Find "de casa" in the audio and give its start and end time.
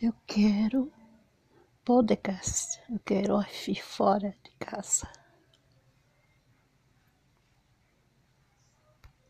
4.44-5.08